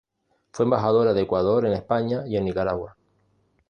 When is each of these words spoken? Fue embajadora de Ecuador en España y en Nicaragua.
Fue 0.51 0.63
embajadora 0.65 1.13
de 1.13 1.21
Ecuador 1.21 1.63
en 1.67 1.73
España 1.73 2.23
y 2.25 2.35
en 2.35 2.45
Nicaragua. 2.45 2.97